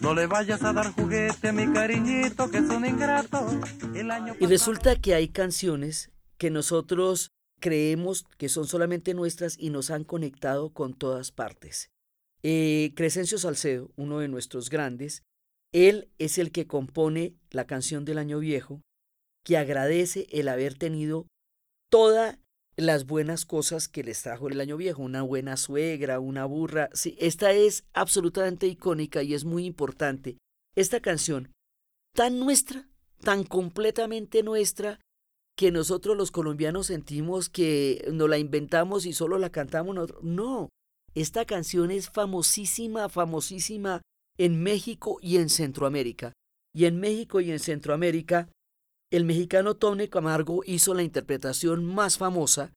[0.00, 3.46] No le vayas a dar juguete a mi cariñito que es un ingrato.
[3.94, 9.70] El año Y resulta que hay canciones que nosotros creemos que son solamente nuestras y
[9.70, 11.90] nos han conectado con todas partes.
[12.42, 15.22] Eh, Crescencio Salcedo, uno de nuestros grandes,
[15.72, 18.82] él es el que compone la canción del año viejo,
[19.44, 21.26] que agradece el haber tenido
[21.90, 22.38] todas
[22.76, 26.90] las buenas cosas que les trajo el año viejo, una buena suegra, una burra.
[26.92, 30.38] Sí, esta es absolutamente icónica y es muy importante.
[30.76, 31.52] Esta canción,
[32.14, 32.88] tan nuestra,
[33.20, 35.00] tan completamente nuestra,
[35.56, 40.24] que nosotros los colombianos sentimos que nos la inventamos y solo la cantamos nosotros.
[40.24, 40.70] No,
[41.14, 44.02] esta canción es famosísima, famosísima
[44.36, 46.32] en México y en Centroamérica.
[46.74, 48.48] Y en México y en Centroamérica,
[49.12, 52.72] el mexicano Tony Camargo hizo la interpretación más famosa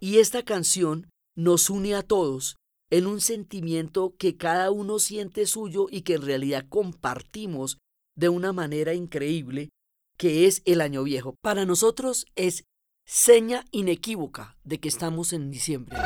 [0.00, 2.56] y esta canción nos une a todos
[2.90, 7.78] en un sentimiento que cada uno siente suyo y que en realidad compartimos
[8.16, 9.70] de una manera increíble
[10.22, 11.34] que es el año viejo.
[11.42, 12.64] Para nosotros es
[13.04, 15.98] seña inequívoca de que estamos en diciembre.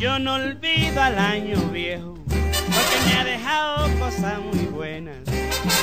[0.00, 5.18] Yo no olvido al año viejo, porque me ha dejado cosas muy buenas.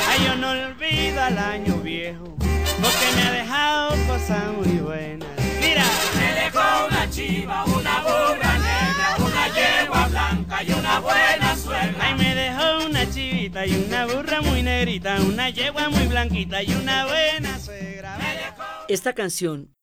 [0.10, 5.35] Ay, yo no olvido al año viejo, porque me ha dejado cosas muy buenas.
[6.36, 11.96] Dejó una chiva, una burra negra, una yegua blanca y una buena suegra.
[12.00, 16.74] ay, me dejó una chivita y una burra muy negrita, una yegua muy blanquita y
[16.74, 18.18] una buena suegra.
[18.18, 19.74] Me dejó Esta canción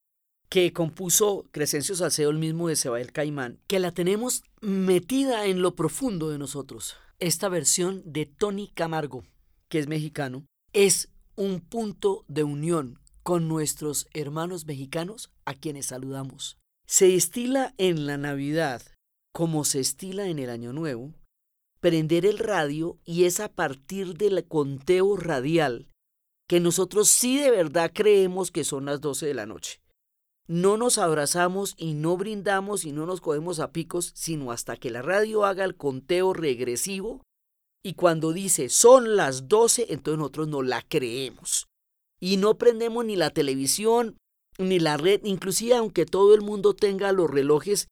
[0.50, 5.74] que compuso Crescencio Salcedo, el mismo de Sebael Caimán, que la tenemos metida en lo
[5.74, 6.96] profundo de nosotros.
[7.18, 9.24] Esta versión de Tony Camargo,
[9.70, 10.44] que es mexicano,
[10.74, 16.58] es un punto de unión con nuestros hermanos mexicanos a quienes saludamos.
[16.86, 18.82] Se estila en la Navidad
[19.32, 21.14] como se estila en el Año Nuevo,
[21.80, 25.88] prender el radio y es a partir del conteo radial
[26.48, 29.80] que nosotros sí de verdad creemos que son las 12 de la noche.
[30.46, 34.90] No nos abrazamos y no brindamos y no nos cogemos a picos, sino hasta que
[34.90, 37.22] la radio haga el conteo regresivo
[37.82, 41.68] y cuando dice son las 12, entonces nosotros no la creemos.
[42.22, 44.16] Y no prendemos ni la televisión,
[44.56, 47.88] ni la red, inclusive aunque todo el mundo tenga los relojes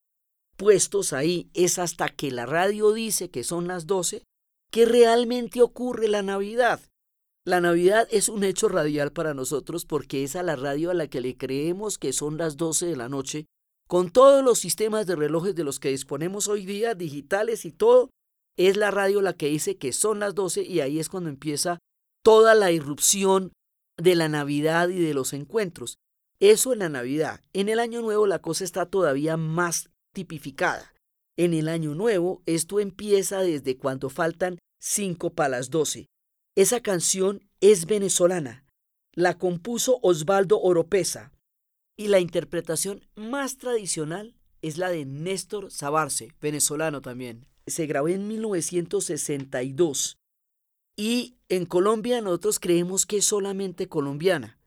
[0.57, 4.23] puestos ahí, es hasta que la radio dice que son las 12
[4.71, 6.81] que realmente ocurre la Navidad.
[7.45, 11.09] La Navidad es un hecho radial para nosotros porque es a la radio a la
[11.09, 13.47] que le creemos que son las 12 de la noche,
[13.89, 18.11] con todos los sistemas de relojes de los que disponemos hoy día, digitales y todo,
[18.57, 21.81] es la radio la que dice que son las 12 y ahí es cuando empieza
[22.23, 23.51] toda la irrupción
[24.03, 25.99] de la Navidad y de los encuentros.
[26.41, 27.41] Eso en la Navidad.
[27.53, 30.95] En el Año Nuevo la cosa está todavía más tipificada.
[31.37, 36.07] En el Año Nuevo esto empieza desde cuando faltan 5 para las 12.
[36.57, 38.65] Esa canción es venezolana.
[39.13, 41.33] La compuso Osvaldo Oropesa
[41.97, 47.47] y la interpretación más tradicional es la de Néstor Sabarce, venezolano también.
[47.67, 50.20] Se grabó en 1962
[51.01, 54.59] y en Colombia nosotros creemos que es solamente colombiana,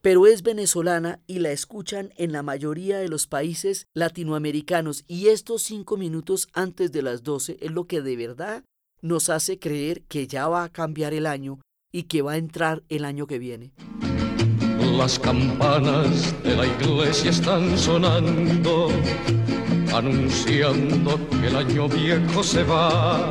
[0.00, 5.60] pero es venezolana y la escuchan en la mayoría de los países latinoamericanos y estos
[5.60, 8.64] cinco minutos antes de las 12 es lo que de verdad
[9.02, 11.60] nos hace creer que ya va a cambiar el año
[11.92, 13.74] y que va a entrar el año que viene.
[14.96, 18.88] Las campanas de la iglesia están sonando,
[19.92, 23.30] anunciando que el año viejo se va.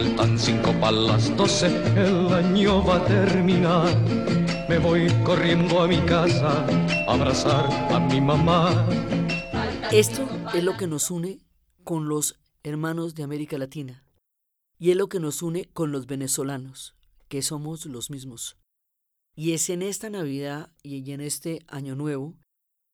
[0.00, 3.94] Faltan cinco para doce, el año va a terminar.
[4.66, 6.64] Me voy corriendo a mi casa
[7.06, 8.88] a abrazar a mi mamá.
[9.92, 11.40] Esto es lo que nos une
[11.84, 14.02] con los hermanos de América Latina
[14.78, 16.94] y es lo que nos une con los venezolanos,
[17.28, 18.56] que somos los mismos.
[19.36, 22.38] Y es en esta Navidad y en este Año Nuevo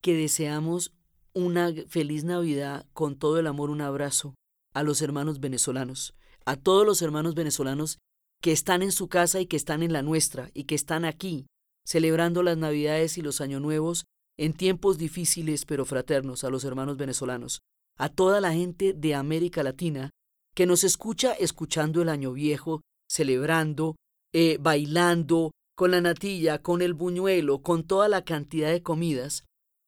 [0.02, 0.92] que deseamos
[1.34, 4.34] una feliz Navidad con todo el amor, un abrazo
[4.74, 6.16] a los hermanos venezolanos,
[6.46, 7.98] a todos los hermanos venezolanos
[8.40, 11.46] que están en su casa y que están en la nuestra y que están aquí
[11.84, 14.04] celebrando las Navidades y los Años Nuevos
[14.38, 17.60] en tiempos difíciles pero fraternos a los hermanos venezolanos,
[17.96, 20.10] a toda la gente de América Latina
[20.54, 23.96] que nos escucha escuchando el Año Viejo, celebrando,
[24.32, 29.44] eh, bailando, con la natilla, con el buñuelo, con toda la cantidad de comidas,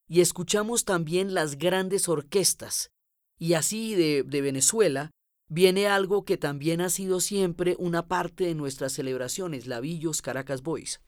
[0.07, 2.91] y escuchamos también las grandes orquestas.
[3.39, 5.11] Y así de, de Venezuela
[5.49, 11.01] viene algo que también ha sido siempre una parte de nuestras celebraciones, Lavillos Caracas Boys.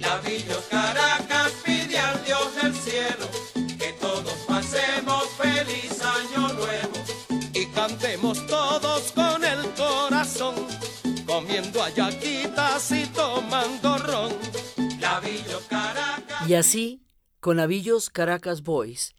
[0.00, 3.26] Lavillos Caracas pide al Dios del cielo
[3.78, 6.92] que todos pasemos feliz año nuevo
[7.54, 10.54] y cantemos todos con el corazón,
[11.26, 14.32] comiendo ayaquitas y tomando ron.
[15.00, 16.48] Lavillos Caracas.
[16.48, 17.02] Y así,
[17.40, 19.14] con Lavillos Caracas Boys,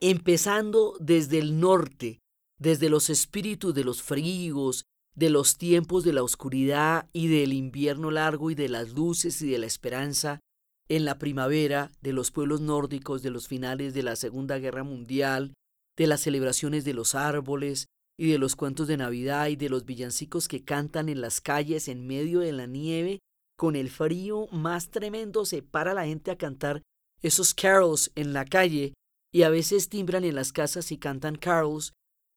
[0.00, 2.19] empezando desde el norte,
[2.60, 4.84] desde los espíritus de los fríos,
[5.16, 9.50] de los tiempos de la oscuridad y del invierno largo y de las luces y
[9.50, 10.40] de la esperanza,
[10.88, 15.54] en la primavera de los pueblos nórdicos de los finales de la Segunda Guerra Mundial,
[15.96, 17.86] de las celebraciones de los árboles
[18.18, 21.88] y de los cuentos de Navidad y de los villancicos que cantan en las calles
[21.88, 23.20] en medio de la nieve,
[23.56, 26.82] con el frío más tremendo se para la gente a cantar
[27.22, 28.94] esos carols en la calle
[29.32, 31.92] y a veces timbran en las casas y cantan carols.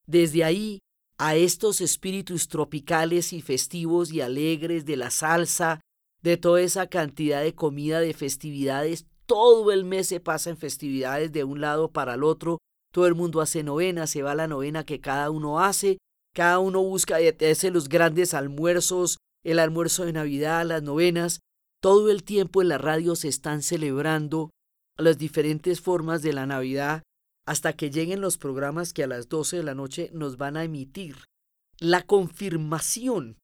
[0.05, 0.79] Desde ahí
[1.17, 5.79] a estos espíritus tropicales y festivos y alegres de la salsa,
[6.21, 9.05] de toda esa cantidad de comida, de festividades.
[9.25, 12.57] Todo el mes se pasa en festividades de un lado para el otro.
[12.91, 15.97] Todo el mundo hace novena, se va a la novena que cada uno hace.
[16.33, 21.39] Cada uno busca y hace los grandes almuerzos, el almuerzo de Navidad, las novenas.
[21.81, 24.49] Todo el tiempo en la radio se están celebrando
[24.97, 27.03] las diferentes formas de la Navidad
[27.45, 30.63] hasta que lleguen los programas que a las 12 de la noche nos van a
[30.63, 31.25] emitir.
[31.79, 33.37] La confirmación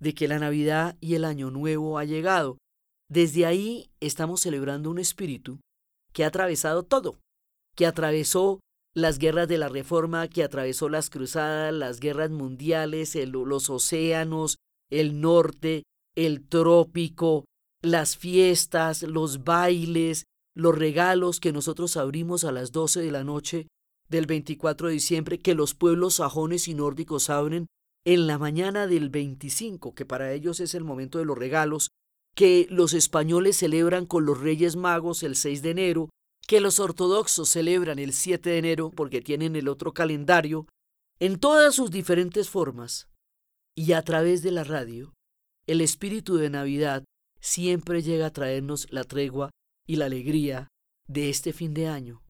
[0.00, 2.58] de que la Navidad y el Año Nuevo ha llegado.
[3.08, 5.60] Desde ahí estamos celebrando un espíritu
[6.12, 7.18] que ha atravesado todo,
[7.76, 8.60] que atravesó
[8.94, 14.56] las guerras de la Reforma, que atravesó las cruzadas, las guerras mundiales, los océanos,
[14.90, 15.82] el norte,
[16.14, 17.44] el trópico,
[17.82, 20.24] las fiestas, los bailes,
[20.54, 23.66] los regalos que nosotros abrimos a las 12 de la noche
[24.08, 27.66] del 24 de diciembre, que los pueblos sajones y nórdicos abren
[28.04, 31.90] en la mañana del 25, que para ellos es el momento de los regalos,
[32.34, 36.10] que los españoles celebran con los Reyes Magos el 6 de enero,
[36.46, 40.66] que los ortodoxos celebran el 7 de enero porque tienen el otro calendario,
[41.18, 43.08] en todas sus diferentes formas,
[43.74, 45.14] y a través de la radio,
[45.66, 47.04] el espíritu de Navidad
[47.40, 49.50] siempre llega a traernos la tregua
[49.86, 50.68] y la alegría
[51.06, 52.22] de este fin de año,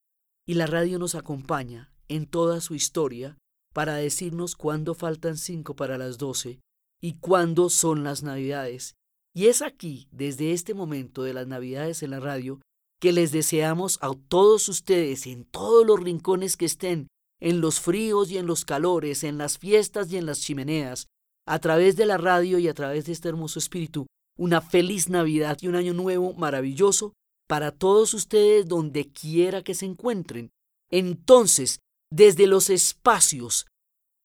[0.47, 3.39] y la radio nos acompaña en toda su historia
[3.73, 6.61] para decirnos cuándo faltan cinco para las doce
[7.01, 8.95] y cuándo son las Navidades.
[9.35, 12.61] Y es aquí, desde este momento de las Navidades en la radio,
[13.01, 17.09] que les deseamos a todos ustedes en todos los rincones que estén,
[17.41, 21.09] en los fríos y en los calores, en las fiestas y en las chimeneas,
[21.47, 24.07] a través de la radio y a través de este hermoso espíritu,
[24.39, 27.13] una feliz Navidad y un año nuevo maravilloso
[27.47, 30.51] para todos ustedes donde quiera que se encuentren.
[30.91, 31.81] Entonces,
[32.11, 33.67] desde los espacios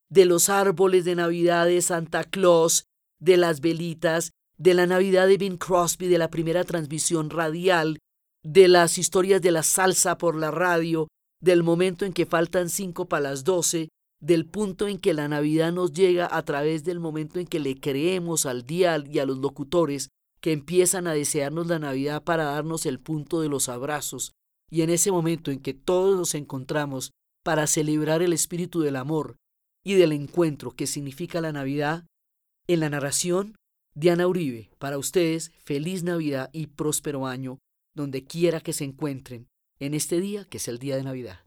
[0.09, 2.86] de los árboles de Navidad de Santa Claus,
[3.20, 7.99] de las velitas, de la Navidad de Bing Crosby, de la primera transmisión radial,
[8.43, 11.07] de las historias de la salsa por la radio,
[11.41, 13.89] del momento en que faltan cinco para las doce,
[14.22, 17.80] del punto en que la Navidad nos llega a través del momento en que le
[17.80, 20.09] creemos al dial y a los locutores
[20.42, 24.34] que empiezan a desearnos la Navidad para darnos el punto de los abrazos,
[24.70, 27.12] y en ese momento en que todos nos encontramos
[27.44, 29.38] para celebrar el espíritu del amor
[29.84, 32.06] y del encuentro que significa la Navidad,
[32.68, 33.56] en la narración,
[33.96, 37.58] Diana Uribe, para ustedes, feliz Navidad y próspero año,
[37.96, 39.48] donde quiera que se encuentren,
[39.80, 41.40] en este día que es el día de Navidad.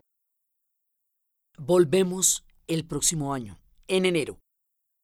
[1.59, 4.39] Volvemos el próximo año, en enero.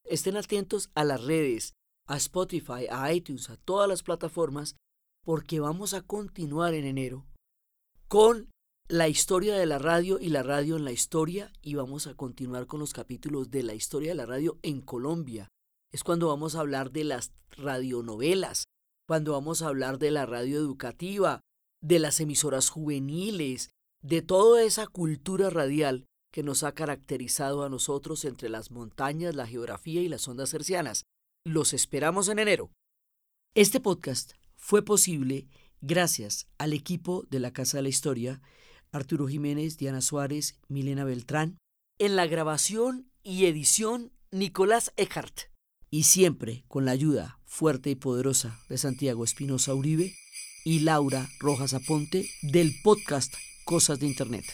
[0.04, 1.74] Estén atentos a las redes,
[2.08, 4.76] a Spotify, a iTunes, a todas las plataformas,
[5.24, 7.26] porque vamos a continuar en enero
[8.08, 8.48] con
[8.88, 12.66] la historia de la radio y la radio en la historia y vamos a continuar
[12.66, 15.48] con los capítulos de la historia de la radio en Colombia.
[15.92, 18.64] Es cuando vamos a hablar de las radionovelas,
[19.06, 21.42] cuando vamos a hablar de la radio educativa,
[21.82, 23.70] de las emisoras juveniles,
[24.02, 29.46] de toda esa cultura radial que nos ha caracterizado a nosotros entre las montañas, la
[29.46, 31.04] geografía y las ondas hercianas.
[31.48, 32.70] Los esperamos en enero.
[33.54, 35.48] Este podcast fue posible
[35.80, 38.42] gracias al equipo de la Casa de la Historia
[38.92, 41.56] Arturo Jiménez, Diana Suárez, Milena Beltrán.
[41.98, 45.50] En la grabación y edición, Nicolás Eckhart.
[45.88, 50.14] Y siempre con la ayuda fuerte y poderosa de Santiago Espinosa Uribe
[50.66, 53.32] y Laura Rojas Aponte del podcast
[53.64, 54.44] Cosas de Internet.